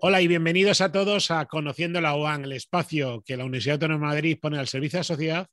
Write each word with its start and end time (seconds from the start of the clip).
Hola 0.00 0.22
y 0.22 0.28
bienvenidos 0.28 0.80
a 0.80 0.92
todos 0.92 1.32
a 1.32 1.46
Conociendo 1.46 2.00
la 2.00 2.14
UAN, 2.14 2.44
el 2.44 2.52
espacio 2.52 3.20
que 3.26 3.36
la 3.36 3.44
Universidad 3.44 3.74
Autónoma 3.74 4.10
de 4.10 4.14
Madrid 4.14 4.38
pone 4.40 4.56
al 4.56 4.68
servicio 4.68 4.98
de 4.98 5.00
la 5.00 5.04
sociedad, 5.04 5.46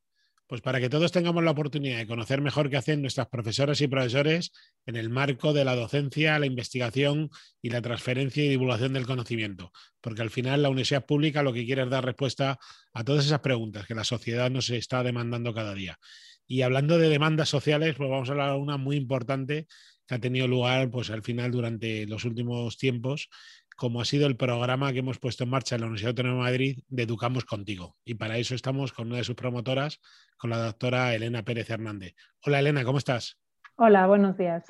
pues 0.45 0.61
para 0.61 0.79
que 0.79 0.87
todos 0.87 1.11
tengamos 1.11 1.43
la 1.43 1.49
oportunidad 1.49 1.97
de 1.97 2.05
conocer 2.05 2.41
mejor 2.41 2.69
qué 2.69 2.77
hacen 2.77 3.01
nuestras 3.01 3.27
profesoras 3.27 3.81
y 3.81 3.87
profesores 3.87 4.51
en 4.85 4.97
el 4.97 5.09
marco 5.09 5.51
de 5.51 5.65
la 5.65 5.75
docencia, 5.75 6.37
la 6.37 6.45
investigación 6.45 7.31
y 7.59 7.71
la 7.71 7.81
transferencia 7.81 8.45
y 8.45 8.49
divulgación 8.49 8.93
del 8.93 9.07
conocimiento. 9.07 9.71
Porque 9.99 10.21
al 10.21 10.29
final 10.29 10.61
la 10.61 10.69
universidad 10.69 11.07
pública 11.07 11.41
lo 11.41 11.51
que 11.51 11.65
quiere 11.65 11.81
es 11.81 11.89
dar 11.89 12.05
respuesta 12.05 12.59
a 12.93 13.03
todas 13.03 13.25
esas 13.25 13.39
preguntas 13.39 13.87
que 13.87 13.95
la 13.95 14.03
sociedad 14.03 14.51
nos 14.51 14.69
está 14.69 15.01
demandando 15.01 15.55
cada 15.55 15.73
día. 15.73 15.97
Y 16.45 16.61
hablando 16.61 16.99
de 16.99 17.09
demandas 17.09 17.49
sociales, 17.49 17.95
pues 17.97 18.11
vamos 18.11 18.29
a 18.29 18.33
hablar 18.33 18.51
de 18.51 18.59
una 18.59 18.77
muy 18.77 18.95
importante 18.95 19.65
que 20.07 20.15
ha 20.15 20.19
tenido 20.19 20.47
lugar 20.47 20.89
pues 20.89 21.09
al 21.09 21.23
final 21.23 21.51
durante 21.51 22.05
los 22.07 22.25
últimos 22.25 22.77
tiempos 22.77 23.29
como 23.75 24.01
ha 24.01 24.05
sido 24.05 24.27
el 24.27 24.37
programa 24.37 24.93
que 24.93 24.99
hemos 24.99 25.19
puesto 25.19 25.43
en 25.43 25.49
marcha 25.49 25.75
en 25.75 25.81
la 25.81 25.87
Universidad 25.87 26.11
Autónoma 26.11 26.45
de 26.45 26.51
Madrid 26.51 26.79
de 26.87 27.03
Educamos 27.03 27.45
Contigo. 27.45 27.97
Y 28.05 28.15
para 28.15 28.37
eso 28.37 28.55
estamos 28.55 28.93
con 28.93 29.07
una 29.07 29.17
de 29.17 29.23
sus 29.23 29.35
promotoras, 29.35 29.99
con 30.37 30.49
la 30.49 30.57
doctora 30.57 31.13
Elena 31.13 31.43
Pérez 31.43 31.69
Hernández. 31.69 32.15
Hola 32.45 32.59
Elena, 32.59 32.83
¿cómo 32.83 32.99
estás? 32.99 33.37
Hola, 33.75 34.07
buenos 34.07 34.37
días. 34.37 34.63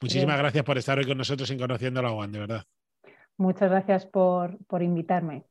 Muchísimas 0.00 0.38
gracias 0.38 0.64
por 0.64 0.78
estar 0.78 0.98
hoy 0.98 1.06
con 1.06 1.18
nosotros 1.18 1.50
en 1.50 1.58
Conociendo 1.58 2.02
la 2.02 2.12
UAN, 2.12 2.32
de 2.32 2.38
verdad. 2.40 2.64
Muchas 3.36 3.70
gracias 3.70 4.04
por, 4.06 4.58
por 4.66 4.82
invitarme. 4.82 5.44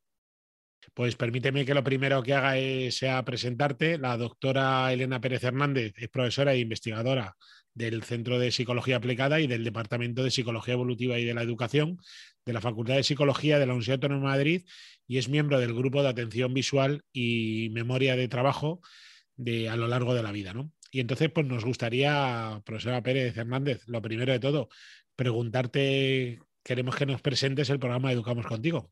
Pues 0.93 1.15
permíteme 1.15 1.65
que 1.65 1.73
lo 1.73 1.83
primero 1.83 2.23
que 2.23 2.33
haga 2.33 2.55
sea 2.91 3.23
presentarte. 3.23 3.97
La 3.97 4.17
doctora 4.17 4.91
Elena 4.91 5.21
Pérez 5.21 5.43
Hernández 5.43 5.93
es 5.97 6.09
profesora 6.09 6.53
e 6.53 6.59
investigadora 6.59 7.35
del 7.73 8.03
Centro 8.03 8.39
de 8.39 8.51
Psicología 8.51 8.97
Aplicada 8.97 9.39
y 9.39 9.47
del 9.47 9.63
Departamento 9.63 10.23
de 10.23 10.31
Psicología 10.31 10.73
Evolutiva 10.73 11.19
y 11.19 11.25
de 11.25 11.33
la 11.33 11.43
Educación 11.43 11.97
de 12.45 12.53
la 12.53 12.61
Facultad 12.61 12.95
de 12.95 13.03
Psicología 13.03 13.59
de 13.59 13.65
la 13.65 13.73
Universidad 13.73 13.95
Autónoma 13.95 14.31
de 14.31 14.37
Madrid 14.37 14.65
y 15.07 15.17
es 15.17 15.29
miembro 15.29 15.59
del 15.59 15.73
Grupo 15.73 16.01
de 16.03 16.09
Atención 16.09 16.53
Visual 16.53 17.03
y 17.13 17.69
Memoria 17.71 18.15
de 18.15 18.27
Trabajo 18.27 18.81
de, 19.35 19.69
a 19.69 19.75
lo 19.75 19.87
largo 19.87 20.13
de 20.13 20.23
la 20.23 20.31
vida. 20.31 20.53
¿no? 20.53 20.71
Y 20.91 20.99
entonces, 20.99 21.29
pues 21.31 21.45
nos 21.45 21.63
gustaría, 21.63 22.61
profesora 22.65 23.03
Pérez 23.03 23.37
Hernández, 23.37 23.83
lo 23.87 24.01
primero 24.01 24.31
de 24.31 24.39
todo, 24.39 24.69
preguntarte, 25.15 26.39
queremos 26.63 26.95
que 26.95 27.05
nos 27.05 27.21
presentes 27.21 27.69
el 27.69 27.79
programa 27.79 28.11
Educamos 28.11 28.45
Contigo. 28.45 28.91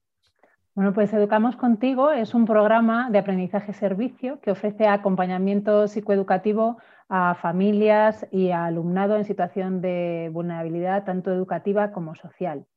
Bueno, 0.77 0.93
pues 0.93 1.11
Educamos 1.11 1.55
Contigo 1.55 2.11
es 2.11 2.35
un 2.35 2.45
programa 2.45 3.09
de 3.09 3.17
aprendizaje-servicio 3.17 4.39
que 4.41 4.51
ofrece 4.51 4.85
acompañamiento 4.87 5.87
psicoeducativo 5.87 6.77
a 7.09 7.33
familias 7.33 8.27
y 8.29 8.51
a 8.51 8.65
alumnado 8.65 9.15
en 9.15 9.25
situación 9.25 9.81
de 9.81 10.29
vulnerabilidad 10.31 11.03
tanto 11.03 11.33
educativa 11.33 11.91
como 11.91 12.13
social. 12.13 12.67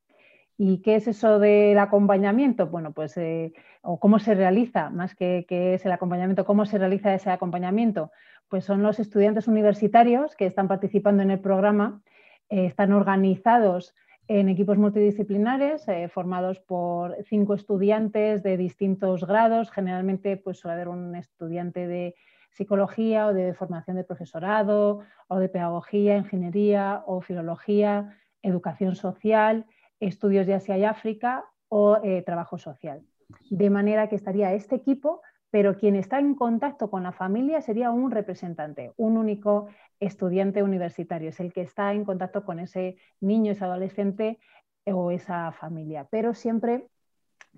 ¿Y 0.57 0.79
qué 0.79 0.95
es 0.95 1.09
eso 1.09 1.39
del 1.39 1.79
acompañamiento? 1.79 2.69
Bueno, 2.69 2.93
pues, 2.93 3.19
eh, 3.19 3.53
o 3.83 4.01
cómo 4.01 4.19
se 4.19 4.35
realiza, 4.35 4.89
más 4.89 5.15
que 5.15 5.45
qué 5.47 5.75
es 5.75 5.85
el 5.85 5.93
acompañamiento, 5.93 6.47
cómo 6.47 6.65
se 6.65 6.79
realiza 6.79 7.13
ese 7.13 7.29
acompañamiento. 7.29 8.13
Pues 8.49 8.65
son 8.65 8.83
los 8.83 8.99
estudiantes 8.99 9.47
universitarios 9.47 10.37
que 10.37 10.47
están 10.47 10.69
participando 10.69 11.23
en 11.23 11.33
el 11.33 11.41
programa, 11.41 12.01
eh, 12.49 12.65
están 12.65 12.95
organizados 12.95 13.95
en 14.31 14.49
equipos 14.49 14.79
multidisciplinares 14.79 15.89
eh, 15.89 16.09
formados 16.09 16.61
por 16.61 17.17
cinco 17.25 17.55
estudiantes 17.55 18.45
de 18.45 18.57
distintos 18.57 19.27
grados. 19.27 19.73
Generalmente 19.73 20.37
pues, 20.37 20.61
suele 20.61 20.75
haber 20.75 20.87
un 20.87 21.17
estudiante 21.17 21.89
de 21.89 22.15
psicología 22.53 23.27
o 23.27 23.35
de 23.35 23.55
formación 23.55 23.97
de 23.97 24.05
profesorado 24.05 25.01
o 25.27 25.39
de 25.41 25.49
pedagogía, 25.49 26.17
ingeniería 26.17 27.03
o 27.09 27.21
filología, 27.23 28.17
educación 28.41 28.95
social, 28.95 29.67
estudios 29.99 30.47
de 30.47 30.55
Asia 30.55 30.79
y 30.79 30.85
África 30.85 31.45
o 31.69 31.99
eh, 32.05 32.23
trabajo 32.23 32.57
social. 32.57 33.03
De 33.51 33.69
manera 33.69 34.09
que 34.09 34.15
estaría 34.15 34.55
este 34.55 34.77
equipo, 34.77 35.23
pero 35.51 35.77
quien 35.77 35.97
está 35.97 36.19
en 36.19 36.35
contacto 36.35 36.91
con 36.91 37.03
la 37.03 37.13
familia 37.13 37.61
sería 37.61 37.91
un 37.91 38.11
representante, 38.11 38.93
un 38.97 39.17
único 39.17 39.69
estudiante 39.99 40.63
universitario, 40.63 41.31
es 41.31 41.41
el 41.41 41.53
que 41.53 41.63
está 41.63 41.93
en 41.93 42.05
contacto 42.05 42.45
con 42.45 42.61
ese 42.61 42.97
niño, 43.21 43.53
ese 43.53 43.65
adolescente 43.65 44.39
o 44.87 45.11
esa 45.11 45.53
familia, 45.53 46.07
pero 46.11 46.35
siempre 46.35 46.87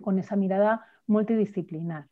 con 0.01 0.19
esa 0.19 0.37
mirada 0.37 0.87
multidisciplinar. 1.07 2.07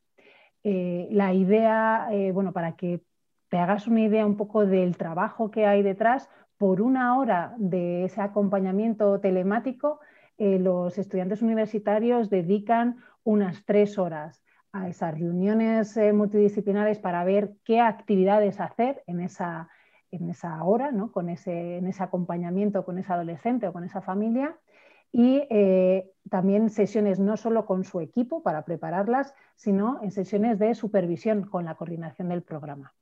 Eh, 0.62 1.08
la 1.10 1.32
idea, 1.32 2.08
eh, 2.12 2.32
bueno, 2.32 2.52
para 2.52 2.76
que 2.76 3.02
te 3.48 3.58
hagas 3.58 3.86
una 3.86 4.02
idea 4.02 4.26
un 4.26 4.36
poco 4.36 4.66
del 4.66 4.96
trabajo 4.96 5.50
que 5.50 5.66
hay 5.66 5.82
detrás, 5.82 6.28
por 6.58 6.82
una 6.82 7.18
hora 7.18 7.54
de 7.56 8.04
ese 8.04 8.20
acompañamiento 8.20 9.18
telemático, 9.18 10.00
eh, 10.36 10.58
los 10.58 10.98
estudiantes 10.98 11.40
universitarios 11.40 12.28
dedican 12.28 12.98
unas 13.24 13.64
tres 13.64 13.98
horas 13.98 14.42
a 14.72 14.88
esas 14.88 15.14
reuniones 15.14 15.98
multidisciplinares 16.14 16.98
para 16.98 17.24
ver 17.24 17.52
qué 17.64 17.80
actividades 17.80 18.60
hacer 18.60 19.02
en 19.06 19.20
esa, 19.20 19.68
en 20.10 20.30
esa 20.30 20.62
hora, 20.64 20.92
¿no? 20.92 21.12
con 21.12 21.28
ese, 21.28 21.78
en 21.78 21.86
ese 21.86 22.02
acompañamiento 22.02 22.84
con 22.84 22.98
ese 22.98 23.12
adolescente 23.12 23.66
o 23.68 23.72
con 23.72 23.84
esa 23.84 24.02
familia 24.02 24.56
y 25.12 25.42
eh, 25.50 26.10
también 26.28 26.70
sesiones 26.70 27.18
no 27.18 27.36
solo 27.36 27.66
con 27.66 27.84
su 27.84 28.00
equipo 28.00 28.42
para 28.42 28.64
prepararlas, 28.64 29.34
sino 29.56 29.98
en 30.02 30.12
sesiones 30.12 30.58
de 30.58 30.74
supervisión 30.74 31.42
con 31.42 31.64
la 31.64 31.74
coordinación 31.74 32.28
del 32.28 32.42
programa. 32.42 32.94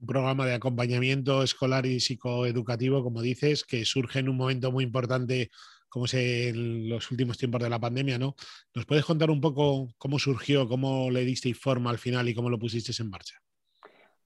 Un 0.00 0.06
programa 0.06 0.46
de 0.46 0.54
acompañamiento 0.54 1.42
escolar 1.42 1.86
y 1.86 2.00
psicoeducativo, 2.00 3.02
como 3.02 3.22
dices, 3.22 3.64
que 3.64 3.84
surge 3.84 4.18
en 4.18 4.28
un 4.28 4.36
momento 4.36 4.72
muy 4.72 4.84
importante 4.84 5.50
como 5.94 6.06
es 6.06 6.14
en 6.14 6.88
los 6.88 7.08
últimos 7.12 7.38
tiempos 7.38 7.62
de 7.62 7.70
la 7.70 7.78
pandemia, 7.78 8.18
¿no? 8.18 8.34
¿Nos 8.74 8.84
puedes 8.84 9.04
contar 9.04 9.30
un 9.30 9.40
poco 9.40 9.86
cómo 9.96 10.18
surgió, 10.18 10.66
cómo 10.66 11.08
le 11.08 11.20
diste 11.20 11.54
forma 11.54 11.90
al 11.90 11.98
final 11.98 12.28
y 12.28 12.34
cómo 12.34 12.50
lo 12.50 12.58
pusiste 12.58 12.90
en 13.00 13.10
marcha? 13.10 13.36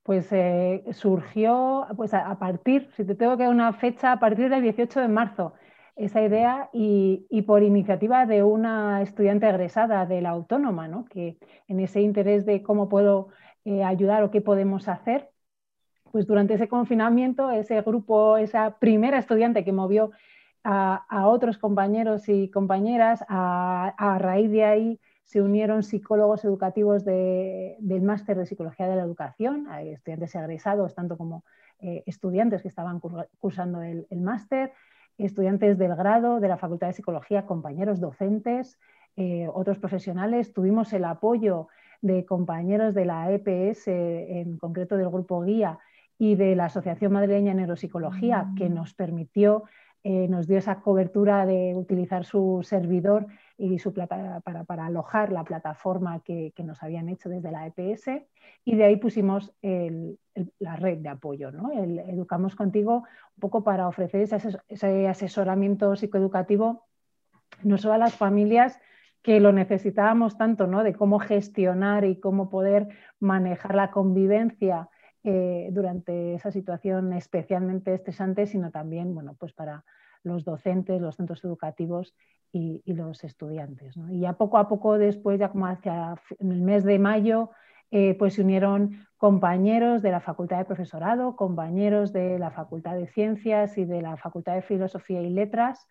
Pues 0.03 0.29
eh, 0.33 0.83
surgió 0.93 1.87
pues 1.95 2.15
a, 2.15 2.39
partir, 2.39 2.89
si 2.97 3.05
te 3.05 3.15
tengo 3.15 3.37
que 3.37 3.43
dar 3.43 3.53
una 3.53 3.75
fecha, 3.75 4.13
a 4.13 4.19
partir 4.19 4.49
del 4.49 4.63
18 4.63 4.99
de 4.99 5.09
marzo 5.09 5.53
esa 5.95 6.23
idea 6.23 6.71
y, 6.73 7.27
por 7.47 7.63
iniciativa 7.63 8.25
de 8.25 8.43
una 8.43 9.03
estudiante 9.03 9.47
egresada 9.47 10.07
de 10.07 10.23
la 10.23 10.31
autónoma, 10.31 10.89
¿no? 10.89 11.05
que 11.05 11.37
en 11.67 11.81
ese 11.81 12.01
interés 12.01 12.47
de 12.47 12.63
cómo 12.63 12.89
puedo 12.89 13.29
eh, 13.67 13.85
ayudar 13.85 14.23
o 14.23 14.31
qué 14.31 14.41
podemos 14.41 14.89
hacer, 14.89 15.29
pues 16.13 16.27
durante 16.27 16.55
ese 16.55 16.67
confinamiento, 16.67 17.51
ese 17.51 17.83
grupo, 17.83 18.39
esa 18.39 18.79
primera 18.79 19.19
estudiante 19.19 19.67
que 19.67 19.73
movió 19.73 20.13
a, 20.65 21.27
otros 21.29 21.59
compañeros 21.59 22.29
y 22.29 22.51
compañeras, 22.51 23.25
a, 23.29 24.19
raíz 24.21 24.51
de 24.51 24.65
ahí 24.65 25.01
se 25.25 25.43
unieron 25.43 25.83
psicólogos 25.83 26.45
educativos 26.45 27.05
del 27.05 28.03
máster 28.03 28.39
de 28.39 28.47
psicología 28.47 28.89
de 28.89 28.97
la 28.97 29.03
educación, 29.03 29.67
estudiantes 29.71 30.35
egresados, 30.35 30.95
tanto 30.95 31.19
como 31.19 31.45
eh, 31.81 32.03
estudiantes 32.07 32.63
que 32.63 32.69
estaban 32.69 33.01
cursando 33.39 33.83
el 33.83 34.21
máster, 34.21 34.73
estudiantes 35.19 35.79
del 35.79 35.95
grado 35.97 36.41
de 36.41 36.49
la 36.49 36.57
Facultad 36.57 36.87
de 36.87 36.93
Psicología, 36.95 37.45
compañeros 37.45 38.01
docentes, 38.01 38.79
eh, 39.17 39.49
otros 39.53 39.79
profesionales. 39.79 40.53
Tuvimos 40.53 40.93
el 40.93 41.05
apoyo 41.05 41.67
de 42.01 42.25
compañeros 42.25 42.95
de 42.95 43.05
la 43.05 43.33
EPS, 43.33 43.89
en 43.89 44.59
concreto 44.59 44.97
del 44.97 45.11
Grupo 45.11 45.43
Guía, 45.43 45.81
y 46.19 46.37
de 46.37 46.55
la 46.55 46.67
Asociación 46.67 47.13
Madrileña 47.13 47.51
de 47.51 47.57
Neuropsicología, 47.57 48.47
que 48.57 48.69
mm. 48.69 48.75
nos 48.75 48.95
permitió, 48.95 49.65
eh, 50.05 50.29
nos 50.29 50.47
dio 50.47 50.59
esa 50.59 50.81
cobertura 50.81 51.45
de 51.47 51.75
utilizar 51.75 52.25
su 52.25 52.61
servidor 52.63 53.27
y 53.57 53.79
su 53.79 53.93
plata, 53.93 54.41
para, 54.45 54.87
alojar 54.87 55.33
la 55.33 55.45
plataforma 55.45 56.21
que, 56.21 56.53
nos 56.65 56.83
habían 56.83 57.09
hecho 57.09 57.29
desde 57.29 57.51
la 57.51 57.67
EPS 57.67 58.23
y 58.65 58.77
de 58.77 58.85
ahí 58.85 58.97
pusimos 58.97 59.53
la 60.59 60.77
red 60.77 60.99
de 60.99 61.09
apoyo, 61.09 61.51
¿no? 61.51 61.73
Educamos 61.73 62.55
Contigo, 62.55 63.05
un 63.37 63.41
poco 63.41 63.65
para 63.65 63.89
ofrecer 63.89 64.23
ese, 64.69 65.09
asesoramiento 65.09 65.97
psicoeducativo 65.97 66.89
no 67.63 67.79
solo 67.79 67.95
a 67.95 67.99
las 67.99 68.15
familias 68.15 68.81
que 69.23 69.41
lo 69.41 69.53
necesitábamos 69.53 70.37
tanto, 70.39 70.67
¿no? 70.67 70.85
de 70.85 70.95
cómo 70.95 71.19
gestionar 71.19 72.05
y 72.05 72.21
cómo 72.21 72.49
poder 72.49 72.89
manejar 73.19 73.75
la 73.75 73.91
convivencia 73.91 74.89
eh, 75.25 75.69
durante 75.73 76.35
esa 76.35 76.51
situación 76.53 77.13
especialmente 77.13 77.93
estresante, 77.93 78.47
sino 78.47 78.71
también 78.71 79.15
bueno, 79.15 79.35
pues 79.39 79.53
para 79.53 79.85
los 80.29 80.45
docentes, 80.45 81.01
los 81.01 81.17
centros 81.17 81.45
educativos 81.45 82.15
y, 82.53 82.83
los 82.87 83.25
estudiantes. 83.25 83.97
Y 84.11 84.21
ya 84.21 84.35
poco 84.35 84.59
a 84.59 84.69
poco 84.69 84.99
después, 84.99 85.39
ya 85.41 85.51
como 85.51 85.67
hacia 85.67 86.15
el 86.39 86.63
mes 86.63 86.85
de 86.85 86.99
mayo, 86.99 87.51
eh, 87.91 88.15
pues 88.19 88.35
se 88.35 88.43
unieron 88.43 89.07
compañeros 89.17 90.03
de 90.03 90.11
la 90.11 90.21
Facultad 90.21 90.59
de 90.59 90.65
Profesorado, 90.65 91.37
compañeros 91.37 92.13
de 92.13 92.39
la 92.39 92.51
Facultad 92.51 92.95
de 92.95 93.09
Ciencias 93.09 93.77
y 93.79 93.85
de 93.85 94.03
la 94.03 94.17
Facultad 94.17 94.55
de 94.55 94.63
Filosofía 94.63 95.23
y 95.23 95.31
Letras, 95.31 95.89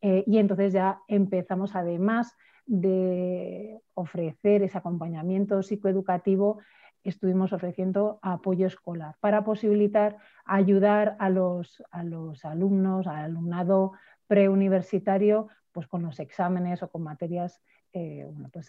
eh, 0.00 0.24
y 0.26 0.38
entonces 0.38 0.72
ya 0.72 1.00
empezamos, 1.08 1.76
además 1.76 2.36
de 2.66 3.80
ofrecer 3.94 4.62
ese 4.62 4.78
acompañamiento 4.78 5.62
psicoeducativo, 5.62 6.60
estuvimos 7.04 7.52
ofreciendo 7.52 8.18
apoyo 8.22 8.66
escolar 8.66 9.16
para 9.20 9.44
posibilitar 9.44 10.18
ayudar 10.44 11.16
a 11.18 11.30
los, 11.30 11.82
a 11.90 12.04
los 12.04 12.44
alumnos, 12.44 13.06
al 13.06 13.24
alumnado 13.24 13.92
preuniversitario, 14.26 15.48
pues 15.72 15.86
con 15.86 16.02
los 16.02 16.20
exámenes 16.20 16.82
o 16.82 16.90
con 16.90 17.02
materias 17.02 17.60
pues, 17.92 18.68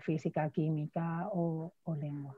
física, 0.00 0.50
química 0.50 1.28
o, 1.32 1.72
lengua. 2.00 2.36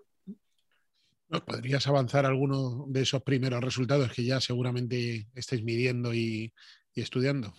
¿Podrías 1.47 1.87
avanzar 1.87 2.25
alguno 2.25 2.87
de 2.89 3.03
esos 3.03 3.23
primeros 3.23 3.63
resultados 3.63 4.13
que 4.13 4.25
ya 4.25 4.41
seguramente 4.41 5.29
estáis 5.35 5.63
midiendo 5.63 6.15
y 6.15 6.53
estudiando? 6.95 7.53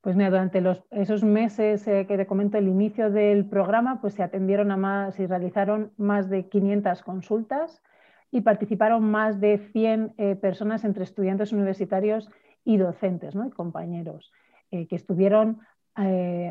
Pues 0.00 0.14
mira, 0.14 0.30
durante 0.30 0.62
esos 0.92 1.24
meses 1.24 1.86
eh, 1.88 2.06
que 2.06 2.16
te 2.16 2.26
comento 2.26 2.56
el 2.56 2.68
inicio 2.68 3.10
del 3.10 3.44
programa, 3.46 4.00
pues 4.00 4.14
se 4.14 4.22
atendieron 4.22 4.70
a 4.70 4.76
más, 4.76 5.16
se 5.16 5.26
realizaron 5.26 5.92
más 5.96 6.30
de 6.30 6.48
500 6.48 7.02
consultas 7.02 7.82
y 8.30 8.42
participaron 8.42 9.02
más 9.02 9.40
de 9.40 9.58
100 9.58 10.14
eh, 10.16 10.36
personas 10.36 10.84
entre 10.84 11.02
estudiantes 11.02 11.52
universitarios 11.52 12.30
y 12.64 12.76
docentes 12.76 13.34
y 13.34 13.50
compañeros 13.50 14.32
eh, 14.70 14.86
que 14.86 14.96
estuvieron 14.96 15.60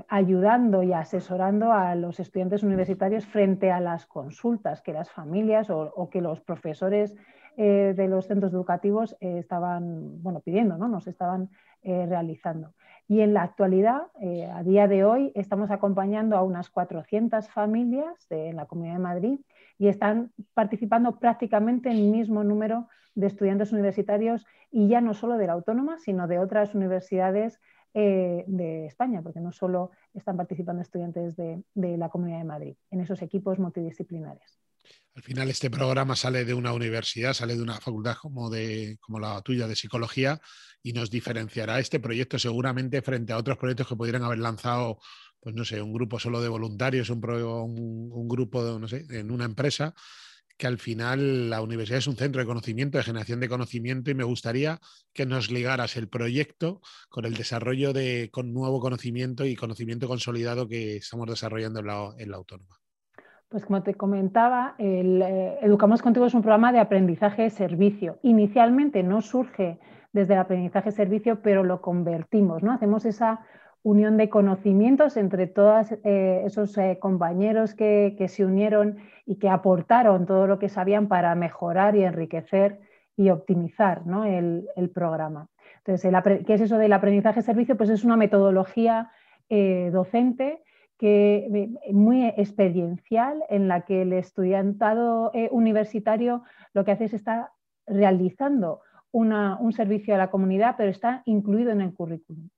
ayudando 0.09 0.83
y 0.83 0.91
asesorando 0.91 1.71
a 1.71 1.95
los 1.95 2.19
estudiantes 2.19 2.63
universitarios 2.63 3.25
frente 3.25 3.71
a 3.71 3.79
las 3.79 4.05
consultas 4.05 4.81
que 4.81 4.91
las 4.91 5.09
familias 5.09 5.69
o, 5.69 6.09
que 6.11 6.19
los 6.19 6.41
profesores 6.41 7.15
de 7.57 8.07
los 8.07 8.27
centros 8.27 8.53
educativos 8.53 9.17
estaban 9.19 10.21
bueno, 10.21 10.41
pidiendo, 10.41 10.77
¿no? 10.77 10.87
nos 10.87 11.07
estaban 11.07 11.49
realizando. 11.83 12.73
Y 13.07 13.21
en 13.21 13.33
la 13.33 13.43
actualidad, 13.43 14.07
eh, 14.19 14.49
a 14.53 14.63
día 14.63 14.87
de 14.87 15.05
hoy, 15.05 15.31
estamos 15.33 15.71
acompañando 15.71 16.35
a 16.35 16.43
unas 16.43 16.69
400 16.69 17.49
familias 17.49 18.27
de, 18.29 18.49
en 18.49 18.57
la 18.57 18.65
Comunidad 18.65 18.95
de 18.95 18.99
Madrid 18.99 19.39
y 19.77 19.87
están 19.87 20.33
participando 20.53 21.17
prácticamente 21.17 21.89
en 21.89 21.97
el 21.97 22.11
mismo 22.11 22.43
número 22.43 22.89
de 23.15 23.27
estudiantes 23.27 23.71
universitarios 23.71 24.45
y 24.71 24.89
ya 24.89 24.99
no 24.99 25.13
solo 25.13 25.37
de 25.37 25.47
la 25.47 25.53
autónoma, 25.53 25.99
sino 25.99 26.27
de 26.27 26.39
otras 26.39 26.75
universidades 26.75 27.61
eh, 27.93 28.43
de 28.47 28.85
España, 28.87 29.21
porque 29.21 29.39
no 29.39 29.53
solo 29.53 29.91
están 30.13 30.35
participando 30.35 30.81
estudiantes 30.81 31.37
de, 31.37 31.63
de 31.75 31.97
la 31.97 32.09
Comunidad 32.09 32.39
de 32.39 32.43
Madrid 32.43 32.75
en 32.91 32.99
esos 32.99 33.21
equipos 33.21 33.57
multidisciplinares. 33.57 34.59
Al 35.17 35.23
final 35.23 35.49
este 35.49 35.71
programa 35.71 36.15
sale 36.15 36.45
de 36.45 36.53
una 36.53 36.73
universidad, 36.73 37.33
sale 37.33 37.55
de 37.55 37.63
una 37.63 37.81
facultad 37.81 38.15
como, 38.21 38.51
de, 38.51 38.99
como 39.01 39.19
la 39.19 39.41
tuya 39.41 39.67
de 39.67 39.75
psicología 39.75 40.39
y 40.83 40.93
nos 40.93 41.09
diferenciará 41.09 41.79
este 41.79 41.99
proyecto 41.99 42.37
seguramente 42.37 43.01
frente 43.01 43.33
a 43.33 43.37
otros 43.37 43.57
proyectos 43.57 43.87
que 43.87 43.95
pudieran 43.95 44.21
haber 44.21 44.37
lanzado, 44.37 44.99
pues 45.39 45.55
no 45.55 45.65
sé, 45.65 45.81
un 45.81 45.91
grupo 45.91 46.19
solo 46.19 46.39
de 46.39 46.49
voluntarios, 46.49 47.09
un, 47.09 47.19
grupo, 48.27 48.77
no 48.79 48.87
sé, 48.87 49.07
en 49.09 49.31
una 49.31 49.45
empresa 49.45 49.95
que 50.55 50.67
al 50.67 50.77
final 50.77 51.49
la 51.49 51.61
universidad 51.61 51.97
es 51.97 52.05
un 52.05 52.15
centro 52.15 52.39
de 52.39 52.45
conocimiento, 52.45 52.99
de 52.99 53.03
generación 53.03 53.39
de 53.39 53.49
conocimiento 53.49 54.11
y 54.11 54.13
me 54.13 54.23
gustaría 54.23 54.79
que 55.13 55.25
nos 55.25 55.49
ligaras 55.49 55.95
el 55.97 56.09
proyecto 56.09 56.79
con 57.09 57.25
el 57.25 57.33
desarrollo 57.33 57.91
de 57.91 58.29
con 58.31 58.53
nuevo 58.53 58.79
conocimiento 58.79 59.45
y 59.45 59.55
conocimiento 59.55 60.07
consolidado 60.07 60.67
que 60.67 60.97
estamos 60.97 61.27
desarrollando 61.27 61.79
en 62.19 62.29
la 62.29 62.37
autónoma. 62.37 62.77
Pues 63.49 63.63
como 63.63 63.81
te 63.81 63.93
comentaba, 63.93 64.75
eh, 64.77 65.57
Educamos 65.61 66.01
Contigo 66.01 66.25
es 66.25 66.33
un 66.33 66.41
programa 66.41 66.73
de 66.73 66.79
aprendizaje-servicio. 66.79 68.17
Inicialmente 68.21 69.03
no 69.03 69.21
surge 69.21 69.79
desde 70.11 70.33
el 70.33 70.41
aprendizaje-servicio, 70.41 71.41
pero 71.41 71.63
lo 71.63 71.79
convertimos, 71.79 72.61
¿no? 72.61 72.73
Hacemos 72.73 73.05
esa 73.05 73.45
unión 73.83 74.17
de 74.17 74.27
conocimientos 74.27 75.15
entre 75.15 75.47
todos 75.47 75.93
eh, 76.03 76.41
esos 76.45 76.77
eh, 76.77 76.97
compañeros 76.99 77.73
que, 77.73 78.17
se 78.27 78.43
unieron 78.43 78.97
y 79.25 79.35
que 79.35 79.47
aportaron 79.47 80.25
todo 80.25 80.45
lo 80.45 80.59
que 80.59 80.67
sabían 80.67 81.07
para 81.07 81.33
mejorar 81.35 81.95
y 81.95 82.03
enriquecer 82.03 82.81
y 83.15 83.29
optimizar 83.29 84.01
el, 84.25 84.89
programa. 84.93 85.47
Entonces, 85.85 86.11
¿qué 86.45 86.53
es 86.53 86.61
eso 86.61 86.77
del 86.77 86.91
aprendizaje-servicio? 86.91 87.77
Pues 87.77 87.91
es 87.91 88.03
una 88.03 88.17
metodología 88.17 89.09
docente 89.49 90.63
que, 90.97 91.69
muy 91.91 92.25
experiencial 92.25 93.43
en 93.49 93.67
la 93.67 93.81
que 93.81 94.01
el 94.01 94.13
estudiantado 94.13 95.31
eh, 95.33 95.49
universitario 95.51 96.43
lo 96.73 96.83
que 96.83 96.91
hace 96.91 97.05
es 97.05 97.13
estar 97.13 97.49
realizando 97.85 98.81
un 99.11 99.73
servicio 99.73 100.13
a 100.13 100.17
la 100.17 100.29
comunidad, 100.29 100.75
pero 100.77 100.91
está 100.91 101.23
incluido 101.25 101.71
en 101.71 101.81
el 101.81 101.93
currículum 101.93 102.49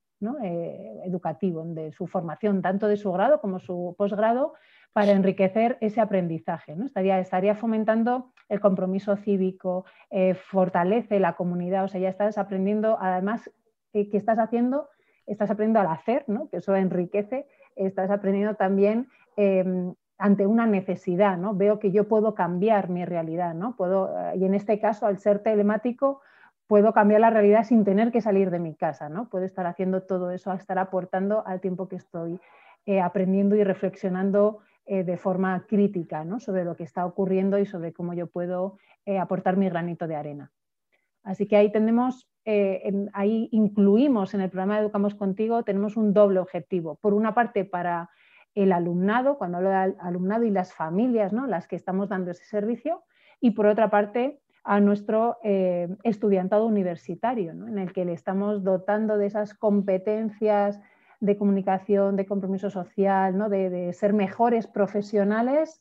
eh, 0.44 1.02
educativo, 1.06 1.64
de 1.64 1.94
su 1.94 2.06
formación, 2.08 2.62
tanto 2.62 2.88
de 2.88 2.98
su 2.98 3.12
grado 3.14 3.40
como 3.40 3.60
su 3.60 3.96
posgrado, 3.98 4.54
para 4.92 5.12
enriquecer 5.12 5.78
ese 5.80 6.02
aprendizaje. 6.02 6.76
¿no? 6.76 6.86
Estaría, 6.86 7.20
estaría 7.20 7.56
fomentando 7.56 8.34
el 8.50 8.60
compromiso 8.60 9.16
cívico, 9.16 9.86
eh, 10.10 10.34
fortalece 10.34 11.20
la 11.20 11.34
comunidad, 11.34 11.86
o 11.86 11.88
sea, 11.88 12.02
ya 12.02 12.10
estás 12.10 12.38
aprendiendo, 12.38 12.98
además, 13.00 13.50
¿qué 13.94 14.10
estás 14.12 14.40
haciendo? 14.40 14.90
Estás 15.26 15.52
aprendiendo 15.52 15.80
al 15.80 15.96
hacer, 15.96 16.26
¿no? 16.28 16.50
que 16.50 16.58
eso 16.58 16.76
enriquece 16.76 17.48
estás 17.86 18.10
aprendiendo 18.12 18.56
también 18.56 19.08
em, 19.36 19.94
ante 20.18 20.46
una 20.46 20.68
necesidad, 20.68 21.38
¿no? 21.38 21.56
Veo 21.56 21.80
que 21.80 21.92
yo 21.92 22.08
puedo 22.08 22.36
cambiar 22.36 22.90
mi 22.90 23.06
realidad, 23.06 23.54
¿no? 23.54 23.76
Puedo, 23.76 24.10
eh, 24.20 24.38
y 24.38 24.46
en 24.46 24.54
este 24.54 24.80
caso, 24.80 25.08
al 25.08 25.18
ser 25.18 25.40
telemático, 25.40 26.22
puedo 26.68 26.94
cambiar 26.94 27.22
la 27.22 27.30
realidad 27.30 27.64
sin 27.64 27.84
tener 27.86 28.12
que 28.12 28.22
salir 28.22 28.52
de 28.52 28.60
mi 28.60 28.76
casa, 28.76 29.10
¿no? 29.10 29.30
Puedo 29.30 29.46
estar 29.46 29.66
haciendo 29.66 30.04
todo 30.04 30.32
eso, 30.32 30.52
estar 30.54 30.78
aportando 30.78 31.46
al 31.48 31.62
tiempo 31.62 31.88
que 31.88 31.96
estoy 31.96 32.40
eh, 32.86 33.00
aprendiendo 33.00 33.56
y 33.56 33.64
reflexionando 33.64 34.60
eh, 34.86 35.04
de 35.04 35.18
forma 35.18 35.66
crítica 35.68 36.26
¿no? 36.26 36.40
sobre 36.40 36.66
lo 36.66 36.76
que 36.76 36.84
está 36.84 37.06
ocurriendo 37.06 37.58
y 37.60 37.66
sobre 37.66 37.94
cómo 37.94 38.14
yo 38.14 38.28
puedo 38.28 38.78
aportar 39.20 39.58
mi 39.58 39.68
granito 39.70 40.08
de 40.08 40.16
arena. 40.16 40.52
Así 41.30 41.46
que 41.46 41.56
ahí 41.56 41.72
tenemos 41.72 42.28
eh, 42.46 43.08
ahí 43.14 43.48
incluimos 43.52 44.34
en 44.34 44.42
el 44.42 44.50
programa 44.50 44.80
Educamos 44.80 45.14
Contigo, 45.14 45.62
tenemos 45.62 45.96
un 45.96 46.14
doble 46.14 46.40
objetivo. 46.40 46.96
Por 46.96 47.14
una 47.14 47.36
parte, 47.36 47.64
para 47.64 48.10
el 48.56 48.72
alumnado, 48.72 49.38
cuando 49.38 49.58
hablo 49.58 49.70
de 49.70 49.96
alumnado 50.00 50.44
y 50.46 50.50
las 50.50 50.74
familias, 50.74 51.32
¿no? 51.32 51.46
las 51.46 51.68
que 51.68 51.76
estamos 51.76 52.10
dando 52.10 52.32
ese 52.32 52.46
servicio, 52.46 53.04
y 53.40 53.52
por 53.52 53.68
otra 53.68 53.92
parte, 53.92 54.40
a 54.64 54.80
nuestro 54.80 55.38
eh, 55.44 55.96
estudiantado 56.02 56.66
universitario, 56.66 57.52
en 57.52 57.78
el 57.78 57.94
que 57.94 58.04
le 58.04 58.14
estamos 58.14 58.64
dotando 58.64 59.20
de 59.20 59.28
esas 59.28 59.54
competencias 59.54 60.82
de 61.20 61.38
comunicación, 61.38 62.16
de 62.16 62.26
compromiso 62.26 62.72
social, 62.72 63.38
¿no? 63.38 63.50
de 63.50 63.94
ser 63.94 64.14
mejores 64.14 64.66
profesionales 64.66 65.80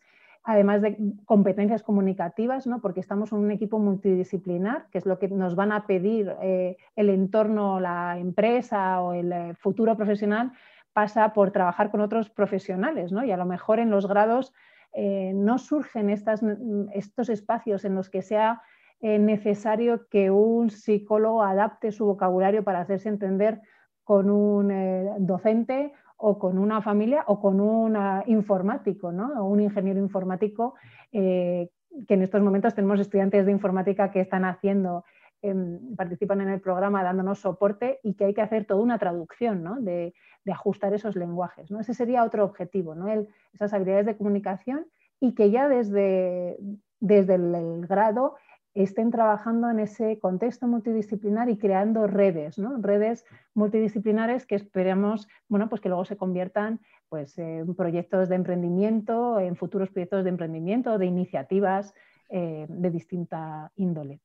además 0.49 0.81
de 0.81 0.97
competencias 1.27 1.83
comunicativas, 1.83 2.67
¿no? 2.67 2.81
porque 2.81 3.00
estamos 3.00 3.33
en 3.33 3.39
un 3.39 3.50
equipo 3.50 3.79
multidisciplinar, 3.79 4.87
que 4.91 4.97
es 4.97 5.05
lo 5.05 5.19
que 5.19 5.29
nos 5.29 5.55
van 5.55 5.73
a 5.73 5.87
pedir 5.87 6.35
eh, 6.41 6.79
el 6.97 7.11
entorno, 7.11 7.81
la 7.81 8.19
empresa 8.19 9.03
o 9.03 9.12
el 9.12 9.31
eh, 9.31 9.55
futuro 9.59 9.95
profesional, 9.95 10.53
pasa 10.95 11.35
por 11.35 11.50
trabajar 11.50 11.91
con 11.91 12.00
otros 12.00 12.31
profesionales. 12.31 13.12
¿no? 13.12 13.25
Y 13.25 13.31
a 13.31 13.37
lo 13.37 13.45
mejor 13.45 13.79
en 13.79 13.91
los 13.91 14.09
grados 14.09 14.55
eh, 14.95 15.33
no 15.35 15.59
surgen 15.59 16.09
estos 16.09 17.28
espacios 17.28 17.85
en 17.85 17.95
los 17.95 18.09
que 18.09 18.23
sea 18.23 18.62
necesario 19.00 20.09
que 20.09 20.31
un 20.31 20.71
psicólogo 20.71 21.43
adapte 21.43 21.93
su 21.93 22.07
vocabulario 22.07 22.64
para 22.64 22.81
hacerse 22.81 23.11
entender 23.11 23.61
con 24.02 24.31
un 24.31 24.73
docente 25.21 25.93
o 26.18 26.38
con 26.38 26.58
una 26.58 26.82
familia 26.82 27.25
o 27.28 27.40
con 27.40 27.60
un 27.60 27.96
informático, 28.26 29.12
¿no? 29.12 29.40
o 29.40 29.44
un 29.44 29.60
ingeniero 29.60 30.00
informático, 30.00 30.75
eh, 31.12 31.70
que 32.06 32.14
en 32.14 32.22
estos 32.22 32.42
momentos 32.42 32.75
tenemos 32.75 33.00
estudiantes 33.00 33.46
de 33.46 33.52
informática 33.52 34.10
que 34.10 34.20
están 34.20 34.44
haciendo, 34.44 35.04
em, 35.42 35.94
participan 35.96 36.40
en 36.40 36.48
el 36.48 36.60
programa 36.60 37.04
dándonos 37.04 37.38
soporte 37.38 38.00
y 38.02 38.14
que 38.14 38.26
hay 38.26 38.34
que 38.34 38.42
hacer 38.42 38.66
toda 38.66 38.82
una 38.82 38.98
traducción 38.98 39.62
¿no? 39.62 39.80
de, 39.80 40.12
ajustar 40.50 40.94
esos 40.94 41.14
lenguajes. 41.14 41.70
¿no? 41.70 41.78
Ese 41.78 41.92
sería 41.92 42.25
otro 42.25 42.42
objetivo, 42.42 42.94
¿no? 42.94 43.06
esas 43.52 43.72
habilidades 43.75 44.06
de 44.06 44.16
comunicación 44.16 44.87
y 45.20 45.34
que 45.34 45.50
ya 45.50 45.68
desde, 45.68 46.56
desde 47.00 47.34
el 47.34 47.87
grado 47.87 48.37
estén 48.82 49.11
trabajando 49.11 49.70
en 49.70 49.80
ese 49.80 50.18
contexto 50.18 50.66
multidisciplinar 50.66 51.49
y 51.49 51.58
creando 51.58 52.06
redes, 52.06 52.58
¿no? 52.58 52.80
redes 52.80 53.25
multidisciplinares 53.54 54.47
que 54.47 54.54
esperamos 54.54 55.28
bueno, 55.49 55.68
pues 55.68 55.80
que 55.80 55.88
luego 55.88 56.04
se 56.04 56.16
conviertan 56.16 56.80
pues, 57.08 57.38
en 57.38 57.75
proyectos 57.75 58.28
de 58.28 58.37
emprendimiento, 58.37 59.40
en 59.40 59.56
futuros 59.56 59.90
proyectos 59.90 60.25
de 60.25 60.30
emprendimiento, 60.30 60.99
de 60.99 61.06
iniciativas 61.06 61.94
eh, 62.28 62.66
de 62.68 62.90
distinta 62.90 63.73
índole. 63.76 64.20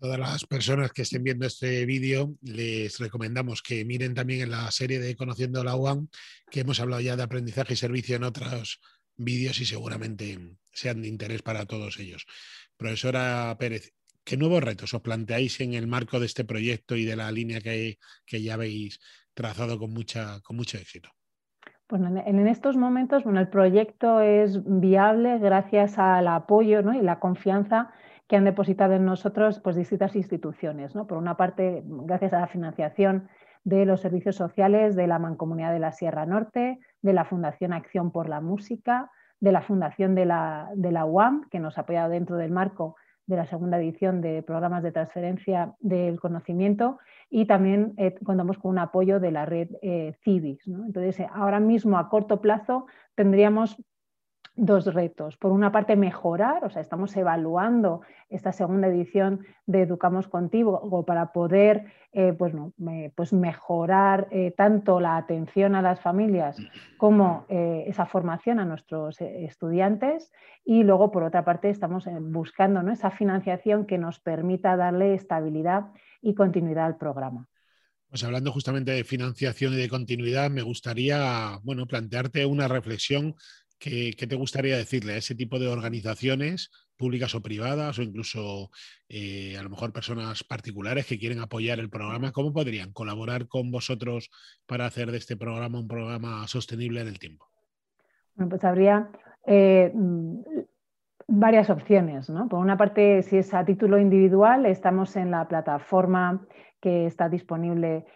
Todas 0.00 0.18
las 0.18 0.44
personas 0.44 0.92
que 0.92 1.02
estén 1.02 1.24
viendo 1.24 1.44
este 1.44 1.84
vídeo, 1.84 2.34
les 2.42 2.98
recomendamos 3.00 3.62
que 3.62 3.84
miren 3.84 4.14
también 4.14 4.42
en 4.42 4.50
la 4.52 4.70
serie 4.70 5.00
de 5.00 5.16
Conociendo 5.16 5.64
la 5.64 5.74
UAM, 5.74 6.08
que 6.50 6.60
hemos 6.60 6.78
hablado 6.78 7.00
ya 7.00 7.16
de 7.16 7.24
aprendizaje 7.24 7.72
y 7.72 7.76
servicio 7.76 8.14
en 8.14 8.22
otros 8.22 8.80
vídeos 9.18 9.60
y 9.60 9.66
seguramente 9.66 10.38
sean 10.72 11.02
de 11.02 11.08
interés 11.08 11.42
para 11.42 11.66
todos 11.66 11.98
ellos. 11.98 12.24
Profesora 12.76 13.54
Pérez, 13.58 13.92
¿qué 14.24 14.36
nuevos 14.36 14.62
retos 14.62 14.94
os 14.94 15.02
planteáis 15.02 15.60
en 15.60 15.74
el 15.74 15.86
marco 15.86 16.20
de 16.20 16.26
este 16.26 16.44
proyecto 16.44 16.96
y 16.96 17.04
de 17.04 17.16
la 17.16 17.30
línea 17.30 17.60
que, 17.60 17.98
ya 18.26 18.54
habéis 18.54 19.00
trazado 19.34 19.78
con, 19.78 19.92
mucha, 19.92 20.40
con 20.40 20.56
mucho 20.56 20.78
éxito? 20.78 21.10
Bueno, 21.88 22.22
en 22.24 22.46
estos 22.46 22.76
momentos 22.76 23.24
bueno, 23.24 23.40
el 23.40 23.48
proyecto 23.48 24.20
es 24.20 24.60
viable 24.64 25.38
gracias 25.38 25.98
al 25.98 26.28
apoyo 26.28 26.80
y 26.92 27.02
la 27.02 27.18
confianza 27.18 27.90
que 28.28 28.36
han 28.36 28.44
depositado 28.44 28.92
en 28.92 29.06
nosotros 29.06 29.58
pues, 29.60 29.74
distintas 29.74 30.14
instituciones. 30.14 30.94
¿no? 30.94 31.06
Por 31.06 31.16
una 31.16 31.36
parte, 31.36 31.82
gracias 31.84 32.34
a 32.34 32.40
la 32.40 32.46
financiación 32.46 33.28
de 33.64 33.84
los 33.84 34.00
servicios 34.00 34.36
sociales 34.36 34.96
de 34.96 35.06
la 35.06 35.18
Mancomunidad 35.18 35.72
de 35.72 35.78
la 35.78 35.92
Sierra 35.92 36.26
Norte, 36.26 36.78
de 37.02 37.12
la 37.12 37.24
Fundación 37.24 37.72
Acción 37.72 38.10
por 38.10 38.28
la 38.28 38.40
Música, 38.40 39.10
de 39.40 39.52
la 39.52 39.62
Fundación 39.62 40.14
de 40.14 40.26
la, 40.26 40.70
de 40.74 40.92
la 40.92 41.04
UAM, 41.04 41.48
que 41.50 41.60
nos 41.60 41.78
ha 41.78 41.82
apoyado 41.82 42.10
dentro 42.10 42.36
del 42.36 42.50
marco 42.50 42.96
de 43.28 43.36
la 43.36 43.44
segunda 43.44 43.78
edición 43.78 44.22
de 44.22 44.42
programas 44.42 44.82
de 44.82 44.90
transferencia 44.90 45.74
del 45.80 46.18
conocimiento 46.18 46.98
y 47.28 47.44
también 47.44 47.92
eh, 47.98 48.14
contamos 48.24 48.58
con 48.58 48.70
un 48.70 48.78
apoyo 48.78 49.20
de 49.20 49.30
la 49.30 49.44
red 49.44 49.68
eh, 49.82 50.14
CIVIS. 50.24 50.66
Entonces, 50.66 51.26
ahora 51.34 51.60
mismo 51.60 51.98
a 51.98 52.08
corto 52.08 52.40
plazo 52.40 52.86
tendríamos 53.14 53.76
dos 54.58 54.92
retos. 54.92 55.36
Por 55.36 55.52
una 55.52 55.72
parte, 55.72 55.96
mejorar, 55.96 56.64
o 56.64 56.70
sea, 56.70 56.82
estamos 56.82 57.16
evaluando 57.16 58.02
esta 58.28 58.52
segunda 58.52 58.88
edición 58.88 59.46
de 59.66 59.82
Educamos 59.82 60.28
Contigo 60.28 61.04
para 61.06 61.32
poder 61.32 61.86
eh, 62.12 62.34
pues, 62.36 62.52
pues, 63.14 63.32
mejorar 63.32 64.26
eh, 64.30 64.52
tanto 64.56 65.00
la 65.00 65.16
atención 65.16 65.74
a 65.74 65.82
las 65.82 66.00
familias 66.00 66.58
como 66.96 67.46
eh, 67.48 67.84
esa 67.86 68.04
formación 68.06 68.58
a 68.58 68.64
nuestros 68.64 69.20
estudiantes. 69.20 70.32
Y 70.64 70.82
luego, 70.82 71.12
por 71.12 71.22
otra 71.22 71.44
parte, 71.44 71.70
estamos 71.70 72.04
buscando 72.20 72.82
¿no? 72.82 72.92
esa 72.92 73.10
financiación 73.10 73.86
que 73.86 73.96
nos 73.96 74.18
permita 74.18 74.76
darle 74.76 75.14
estabilidad 75.14 75.86
y 76.20 76.34
continuidad 76.34 76.86
al 76.86 76.98
programa. 76.98 77.46
Pues 78.10 78.24
hablando 78.24 78.52
justamente 78.52 78.90
de 78.92 79.04
financiación 79.04 79.74
y 79.74 79.76
de 79.76 79.88
continuidad, 79.88 80.50
me 80.50 80.62
gustaría 80.62 81.58
bueno, 81.62 81.86
plantearte 81.86 82.46
una 82.46 82.66
reflexión 82.66 83.34
¿Qué, 83.78 84.12
te 84.12 84.34
gustaría 84.34 84.76
decirle 84.76 85.14
a 85.14 85.16
ese 85.18 85.34
tipo 85.34 85.58
de 85.58 85.68
organizaciones 85.68 86.70
públicas 86.96 87.34
o 87.34 87.42
privadas 87.42 87.98
o 87.98 88.02
incluso 88.02 88.70
eh, 89.08 89.56
a 89.56 89.62
lo 89.62 89.70
mejor 89.70 89.92
personas 89.92 90.42
particulares 90.42 91.06
que 91.06 91.18
quieren 91.18 91.38
apoyar 91.38 91.78
el 91.78 91.88
programa? 91.88 92.32
¿Cómo 92.32 92.52
podrían 92.52 92.92
colaborar 92.92 93.46
con 93.46 93.70
vosotros 93.70 94.30
para 94.66 94.86
hacer 94.86 95.12
de 95.12 95.18
este 95.18 95.36
programa 95.36 95.78
un 95.78 95.86
programa 95.86 96.46
sostenible 96.48 97.00
en 97.00 97.08
el 97.08 97.18
tiempo? 97.18 97.46
Bueno, 98.34 98.50
pues 98.50 98.64
habría 98.64 99.10
eh, 99.46 99.92
varias 101.28 101.70
opciones. 101.70 102.28
¿no? 102.28 102.48
Por 102.48 102.58
una 102.58 102.76
parte, 102.76 103.22
si 103.22 103.36
es 103.36 103.54
a 103.54 103.64
título 103.64 103.98
individual, 103.98 104.66
estamos 104.66 105.14
en 105.16 105.30
la 105.30 105.46
plataforma 105.46 106.40
que 106.80 107.06
está 107.06 107.28
disponible 107.28 108.06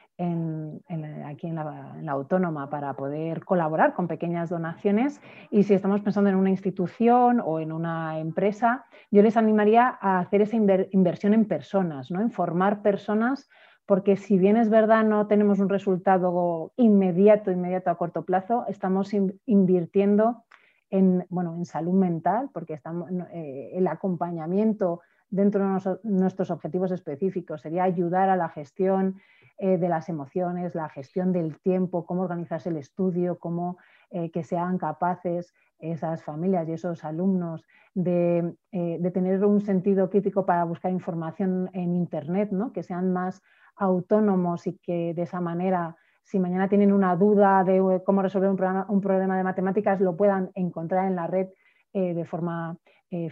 aquí 1.26 1.48
en 1.48 1.54
la, 1.56 2.12
autónoma 2.12 2.70
para 2.70 2.94
poder 2.94 3.44
colaborar 3.44 3.94
con 3.94 4.06
pequeñas 4.06 4.50
donaciones 4.50 5.20
y 5.50 5.64
si 5.64 5.74
estamos 5.74 6.00
pensando 6.00 6.30
en 6.30 6.36
una 6.36 6.50
institución 6.50 7.42
o 7.44 7.58
en 7.58 7.72
una 7.72 8.20
empresa, 8.20 8.84
yo 9.10 9.22
les 9.22 9.36
animaría 9.36 9.98
a 10.00 10.20
hacer 10.20 10.42
esa 10.42 10.56
inversión 10.56 11.34
en 11.34 11.46
personas, 11.46 12.10
¿no? 12.10 12.20
en 12.20 12.30
formar 12.30 12.82
personas 12.82 13.48
porque 13.86 14.16
si 14.16 14.38
bien 14.38 14.56
es 14.56 14.70
verdad 14.70 15.02
no 15.02 15.26
tenemos 15.26 15.58
un 15.58 15.68
resultado 15.68 16.72
inmediato, 16.76 17.50
inmediato 17.50 17.90
a 17.90 17.96
corto 17.96 18.24
plazo, 18.24 18.64
estamos 18.68 19.12
invirtiendo 19.46 20.44
en, 20.92 21.26
bueno, 21.28 21.56
en 21.56 21.64
salud 21.64 21.94
mental, 21.94 22.50
porque 22.52 22.74
estamos, 22.74 23.10
eh, 23.32 23.70
el 23.72 23.88
acompañamiento 23.88 25.00
dentro 25.28 25.64
de 25.64 25.98
nuestros 26.04 26.50
objetivos 26.50 26.92
específicos 26.92 27.62
sería 27.62 27.82
ayudar 27.82 28.28
a 28.28 28.36
la 28.36 28.50
gestión 28.50 29.16
eh, 29.58 29.78
de 29.78 29.88
las 29.88 30.08
emociones, 30.08 30.74
la 30.74 30.88
gestión 30.90 31.32
del 31.32 31.58
tiempo, 31.60 32.04
cómo 32.04 32.22
organizarse 32.22 32.68
el 32.68 32.76
estudio, 32.76 33.38
cómo 33.38 33.78
eh, 34.10 34.30
que 34.30 34.44
sean 34.44 34.76
capaces 34.76 35.54
esas 35.78 36.22
familias 36.22 36.68
y 36.68 36.72
esos 36.72 37.04
alumnos 37.04 37.64
de, 37.94 38.54
eh, 38.72 39.10
tener 39.12 39.44
un 39.44 39.60
sentido 39.60 40.10
crítico 40.10 40.44
para 40.44 40.64
buscar 40.64 40.92
información 40.92 41.70
en 41.72 41.94
Internet, 41.94 42.50
¿no? 42.52 42.72
que 42.72 42.82
sean 42.82 43.12
más 43.12 43.42
autónomos 43.76 44.66
y 44.66 44.78
que 44.78 45.14
de 45.14 45.22
esa 45.22 45.40
manera, 45.40 45.96
si 46.22 46.38
mañana 46.38 46.68
tienen 46.68 46.92
una 46.92 47.16
duda 47.16 47.64
de 47.64 48.02
cómo 48.04 48.22
resolver 48.22 48.50
un 48.50 49.00
problema, 49.00 49.36
de 49.36 49.44
matemáticas, 49.44 50.00
lo 50.00 50.16
puedan 50.16 50.50
encontrar 50.54 51.06
en 51.06 51.16
la 51.16 51.26
red 51.26 51.48
de 51.92 52.24
forma 52.24 52.78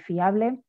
fiable. 0.05 0.61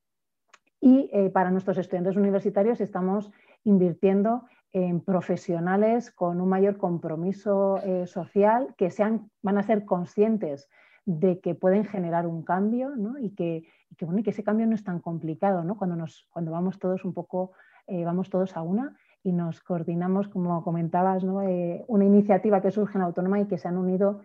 Y 0.80 1.12
para 1.34 1.52
nuestros 1.52 1.78
estudiantes 1.78 2.16
universitarios 2.16 2.80
estamos 2.80 3.32
invirtiendo 3.64 4.44
en 4.74 5.02
profesionales 5.02 6.12
con 6.12 6.40
un 6.40 6.50
mayor 6.50 6.78
compromiso 6.78 7.78
eh, 7.84 8.08
social 8.08 8.74
que 8.78 8.90
sean, 8.90 9.30
van 9.42 9.58
a 9.58 9.64
ser 9.64 9.86
conscientes 9.86 10.70
de 11.06 11.40
que 11.40 11.56
pueden 11.56 11.84
generar 11.84 12.26
un 12.26 12.44
cambio 12.44 12.94
y, 13.20 13.32
que, 13.32 13.66
que, 13.98 14.08
ese 14.30 14.44
cambio 14.44 14.68
no 14.68 14.76
es 14.76 14.84
tan 14.84 15.00
complicado 15.00 15.64
cuando, 15.76 15.96
nos, 15.96 16.28
cuando 16.32 16.52
vamos 16.52 16.80
todos 16.80 17.04
un 17.04 17.14
poco, 17.14 17.52
eh, 17.88 18.06
vamos 18.06 18.30
todos 18.30 18.56
a 18.56 18.62
una 18.62 18.98
y 19.24 19.32
nos 19.32 19.62
coordinamos, 19.62 20.28
como 20.28 20.64
comentabas. 20.64 21.24
Eh, 21.24 21.84
una 21.88 22.06
iniciativa 22.06 22.62
que 22.62 22.72
surge 22.72 22.98
en 22.98 23.04
Autónoma 23.04 23.40
y 23.40 23.46
que 23.46 23.58
se 23.58 23.68
han 23.68 23.78
unido 23.78 24.22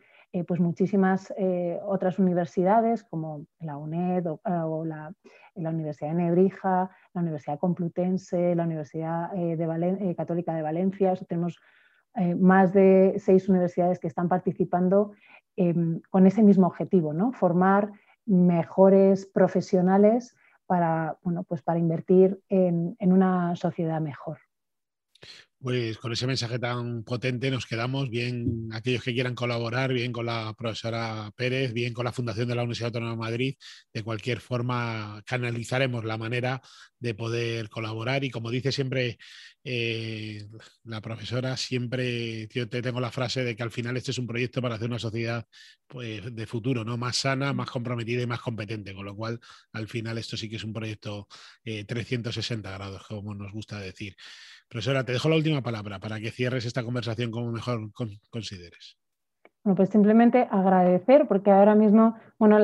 pues 0.47 0.61
muchísimas 0.61 1.33
otras 1.87 2.19
universidades 2.19 3.05
como 3.05 3.47
la 3.61 3.79
UNED 3.79 4.27
o, 4.27 4.85
la, 4.85 5.15
la, 5.55 5.71
Universidad 5.71 6.11
de 6.11 6.23
Nebrija, 6.25 6.91
la 7.15 7.21
Universidad 7.21 7.59
Complutense, 7.59 8.55
la 8.55 8.65
Universidad 8.65 9.35
eh, 9.35 9.57
eh, 9.59 10.15
Católica 10.15 10.55
de 10.55 10.63
Valencia. 10.63 11.15
tenemos 11.29 11.59
eh, 12.15 12.35
más 12.35 12.73
de 12.73 13.15
seis 13.19 13.49
universidades 13.49 13.99
que 13.99 14.07
están 14.07 14.29
participando 14.29 15.13
em, 15.57 16.01
con 16.11 16.27
ese 16.27 16.43
mismo 16.43 16.67
objetivo, 16.67 17.13
¿no? 17.13 17.33
formar 17.33 17.93
mejores 18.27 19.27
profesionales 19.27 20.37
para, 20.67 21.17
bueno, 21.23 21.45
pues 21.45 21.63
para 21.63 21.79
invertir 21.79 22.41
en 22.49 22.97
una 23.01 23.55
sociedad 23.55 24.01
mejor. 24.01 24.39
Pues 25.59 25.97
con 25.99 26.13
ese 26.13 26.27
mensaje 26.27 26.59
tan 26.59 27.03
potente 27.03 27.51
nos 27.51 27.67
quedamos, 27.67 28.11
bien 28.11 28.69
aquellos 28.73 29.03
que 29.03 29.15
quieran 29.15 29.35
colaborar, 29.35 29.93
bien 29.93 30.13
con 30.13 30.27
la 30.27 30.55
profesora 30.57 31.33
Pérez, 31.35 31.73
bien 31.73 31.95
con 31.95 32.05
la 32.05 32.13
Fundación 32.13 32.47
de 32.47 32.55
la 32.55 32.63
Universidad 32.63 32.89
Autónoma 32.89 33.13
de 33.13 33.19
Madrid. 33.19 33.57
De 33.93 34.03
cualquier 34.03 34.41
forma, 34.41 35.23
canalizaremos 35.27 36.05
la 36.05 36.19
manera 36.19 36.61
de 36.99 37.15
poder 37.15 37.69
colaborar 37.69 38.23
y 38.25 38.31
como 38.31 38.51
dice 38.51 38.71
siempre 38.71 39.19
eh, 39.65 40.47
la 40.85 41.01
profesora, 41.01 41.57
siempre 41.57 42.47
te 42.49 42.67
tengo 42.67 43.01
la 43.01 43.11
frase 43.11 43.43
de 43.43 43.57
que 43.57 43.63
al 43.63 43.71
final 43.73 43.97
este 43.97 44.13
es 44.13 44.19
un 44.19 44.27
proyecto 44.27 44.63
para 44.63 44.77
hacer 44.77 44.89
una 44.89 44.99
sociedad 44.99 45.47
pues, 45.87 46.35
de 46.35 46.47
futuro, 46.47 46.85
¿no? 46.85 46.97
más 46.97 47.17
sana, 47.17 47.53
más 47.53 47.71
comprometida 47.71 48.23
y 48.23 48.27
más 48.27 48.41
competente, 48.41 48.95
con 48.95 49.07
lo 49.07 49.17
cual 49.17 49.41
al 49.73 49.89
final 49.89 50.19
esto 50.19 50.37
sí 50.37 50.49
que 50.49 50.57
es 50.57 50.65
un 50.65 50.73
proyecto 50.73 51.27
360 51.65 52.69
eh, 52.69 52.73
grados, 52.75 53.03
como 53.07 53.35
nos 53.35 53.53
gusta 53.53 53.81
decir. 53.81 54.15
Profesora, 54.69 55.05
te 55.05 55.13
dejo 55.13 55.29
la 55.29 55.37
última 55.37 55.63
palabra 55.63 55.99
para 55.99 56.19
que 56.19 56.31
cierres 56.31 56.67
esta 56.67 56.83
conversación 56.83 57.31
como 57.31 57.53
mejor 57.53 57.91
consideres. 58.31 58.99
Bueno, 59.63 59.77
pues 59.77 59.91
simplemente 59.91 60.47
agradecer, 60.51 61.27
porque 61.29 61.51
ahora 61.51 61.75
mismo, 61.75 62.17
bueno, 62.39 62.59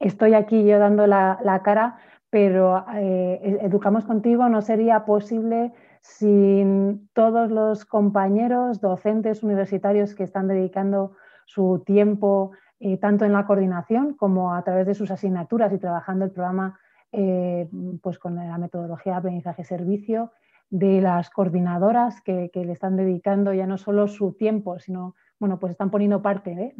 estoy 0.00 0.34
aquí 0.34 0.64
yo 0.64 0.78
dando 0.78 1.06
la, 1.06 1.60
cara, 1.64 1.98
pero 2.30 2.84
eh, 2.94 3.40
e-, 3.42 3.66
Educamos 3.66 4.04
Contigo 4.04 4.48
no 4.48 4.62
sería 4.62 5.04
posible 5.04 5.72
sin 6.00 7.08
todos 7.14 7.50
los 7.50 7.84
compañeros, 7.84 8.80
docentes 8.80 9.42
universitarios 9.42 10.14
que 10.14 10.24
están 10.24 10.48
dedicando 10.48 11.16
su 11.46 11.82
tiempo 11.86 12.52
eh, 12.80 12.98
tanto 12.98 13.24
en 13.24 13.32
la 13.32 13.46
coordinación 13.46 14.14
como 14.14 14.54
a 14.54 14.62
través 14.62 14.86
de 14.86 14.94
sus 14.94 15.10
asignaturas 15.10 15.72
y 15.72 15.78
trabajando 15.78 16.24
el 16.24 16.32
programa 16.32 16.78
eh, 17.12 17.68
pues 18.02 18.18
con 18.18 18.34
la 18.34 18.58
metodología 18.58 19.12
de 19.12 19.18
aprendizaje-servicio 19.18 20.32
de 20.74 21.00
las 21.00 21.30
coordinadoras 21.30 22.20
que, 22.20 22.50
le 22.52 22.72
están 22.72 22.96
dedicando 22.96 23.54
ya 23.54 23.64
no 23.64 23.78
solo 23.78 24.08
su 24.08 24.32
tiempo, 24.32 24.80
sino, 24.80 25.14
bueno, 25.38 25.60
pues 25.60 25.70
están 25.70 25.88
poniendo 25.88 26.20
parte 26.20 26.50
¿eh? 26.50 26.74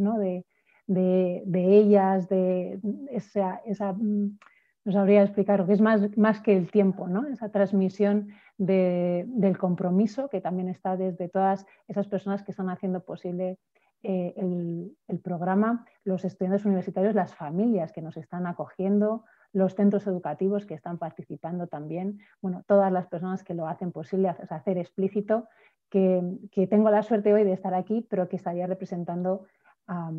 de, 0.88 1.78
ellas, 1.78 2.28
de 2.28 2.80
esa, 3.12 3.60
esa 3.64 3.92
mm, 3.92 4.36
no 4.84 4.92
sabría 4.92 5.22
explicar, 5.22 5.64
que 5.64 5.74
es 5.74 5.80
más, 5.80 6.16
más 6.18 6.40
que 6.40 6.56
el 6.56 6.72
tiempo, 6.72 7.06
¿no? 7.06 7.28
esa 7.28 7.50
transmisión 7.50 8.30
del 8.58 9.58
compromiso 9.58 10.28
que 10.28 10.40
también 10.40 10.68
está 10.68 10.96
desde 10.96 11.28
todas 11.28 11.64
esas 11.86 12.08
personas 12.08 12.42
que 12.42 12.50
están 12.50 12.70
haciendo 12.70 13.04
posible 13.04 13.60
eh, 14.04 14.34
el, 14.36 15.18
programa, 15.20 15.86
los 16.04 16.24
estudiantes 16.24 16.66
universitarios, 16.66 17.14
las 17.14 17.34
familias 17.34 17.90
que 17.90 18.02
nos 18.02 18.16
están 18.16 18.46
acogiendo, 18.46 19.24
los 19.52 19.74
centros 19.74 20.06
educativos 20.06 20.66
que 20.66 20.74
están 20.74 20.98
participando 20.98 21.66
también, 21.66 22.20
bueno, 22.42 22.62
todas 22.66 22.92
las 22.92 23.06
personas 23.06 23.42
que 23.42 23.54
lo 23.54 23.66
hacen 23.66 23.92
posible, 23.92 24.28
hacer 24.28 24.78
explícito 24.78 25.48
que, 25.88 26.66
tengo 26.68 26.90
la 26.90 27.02
suerte 27.02 27.32
hoy 27.32 27.44
de 27.44 27.52
estar 27.52 27.72
aquí, 27.72 28.06
pero 28.10 28.28
que 28.28 28.36
estaría 28.36 28.66
representando 28.66 29.46
a, 29.86 30.10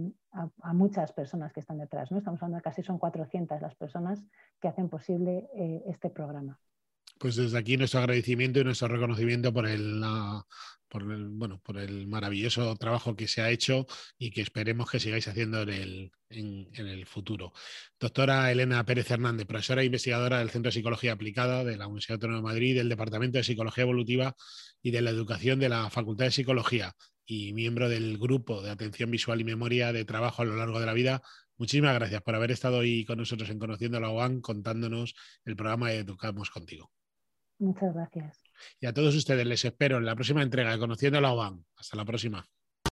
muchas 0.73 1.11
personas 1.11 1.53
que 1.53 1.59
están 1.59 1.77
detrás. 1.77 2.11
¿no? 2.11 2.17
Estamos 2.17 2.41
hablando 2.41 2.57
de 2.57 2.63
casi 2.63 2.81
son 2.81 2.97
400 2.97 3.61
las 3.61 3.75
personas 3.75 4.23
que 4.59 4.67
hacen 4.67 4.89
posible 4.89 5.49
eh, 5.53 5.83
este 5.87 6.09
programa. 6.09 6.59
Pues 7.17 7.35
desde 7.35 7.57
aquí 7.57 7.77
nuestro 7.77 8.01
agradecimiento 8.01 8.59
y 8.59 8.63
nuestro 8.65 8.89
reconocimiento 8.89 9.53
por 9.53 9.67
el, 9.67 10.03
por 10.87 11.11
el, 11.11 11.27
bueno, 11.29 11.59
por 11.63 11.77
el 11.77 12.07
maravilloso 12.07 12.75
trabajo 12.77 13.15
que 13.15 13.27
se 13.27 13.41
ha 13.41 13.49
hecho 13.49 13.85
y 14.17 14.31
que 14.31 14.41
esperemos 14.41 14.89
que 14.89 14.99
sigáis 14.99 15.27
haciendo 15.27 15.61
en 15.61 16.11
el, 16.29 17.05
futuro. 17.05 17.53
Doctora 17.99 18.51
Elena 18.51 18.85
Pérez 18.85 19.09
Hernández, 19.11 19.45
profesora 19.47 19.81
e 19.81 19.85
investigadora 19.85 20.39
del 20.39 20.49
Centro 20.49 20.69
de 20.69 20.73
Psicología 20.73 21.13
Aplicada 21.13 21.63
de 21.63 21.77
la 21.77 21.87
Universidad 21.87 22.15
Autónoma 22.15 22.39
de 22.39 22.53
Madrid, 22.53 22.75
del 22.75 22.89
Departamento 22.89 23.37
de 23.37 23.43
Psicología 23.43 23.83
Evolutiva 23.83 24.35
y 24.81 24.91
de 24.91 25.01
la 25.01 25.09
Educación 25.11 25.59
de 25.59 25.69
la 25.69 25.89
Facultad 25.89 26.25
de 26.25 26.31
Psicología 26.31 26.95
y 27.25 27.53
miembro 27.53 27.89
del 27.89 28.17
Grupo 28.17 28.61
de 28.61 28.71
Atención 28.71 29.11
Visual 29.11 29.41
y 29.41 29.43
Memoria 29.43 29.91
de 29.91 30.05
Trabajo 30.05 30.41
a 30.41 30.45
lo 30.45 30.55
largo 30.55 30.79
de 30.79 30.85
la 30.85 30.93
vida. 30.93 31.21
Muchísimas 31.57 31.95
gracias 31.95 32.21
por 32.21 32.35
haber 32.35 32.51
estado 32.51 32.77
hoy 32.77 33.05
con 33.05 33.17
nosotros 33.17 33.49
en 33.49 33.59
Conociendo 33.59 33.99
la 33.99 34.09
UAN, 34.09 34.41
contándonos 34.41 35.15
el 35.45 35.55
programa 35.55 35.89
de 35.89 35.99
Educamos 35.99 36.49
Contigo. 36.49 36.91
Muchas 37.59 37.93
gracias. 37.93 38.41
Y 38.79 38.85
a 38.85 38.93
todos 38.93 39.15
ustedes 39.15 39.45
les 39.45 39.63
espero 39.65 39.97
en 39.97 40.05
la 40.05 40.15
próxima 40.15 40.41
entrega 40.41 40.71
de 40.71 40.79
Conociendo 40.79 41.21
la 41.21 41.33
UAN. 41.33 41.65
Hasta 41.77 41.97
la 41.97 42.05
próxima. 42.05 42.45